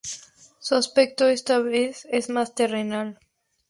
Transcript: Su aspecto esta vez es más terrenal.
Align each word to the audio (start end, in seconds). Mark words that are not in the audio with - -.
Su 0.57 0.73
aspecto 0.73 1.27
esta 1.27 1.59
vez 1.59 2.07
es 2.09 2.27
más 2.31 2.55
terrenal. 2.55 3.19